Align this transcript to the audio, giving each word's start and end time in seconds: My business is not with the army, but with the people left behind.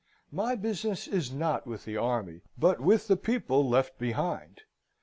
My 0.31 0.55
business 0.55 1.07
is 1.07 1.31
not 1.31 1.67
with 1.67 1.85
the 1.85 1.95
army, 1.95 2.41
but 2.57 2.81
with 2.81 3.07
the 3.07 3.15
people 3.15 3.69
left 3.69 3.99
behind. 3.99 4.61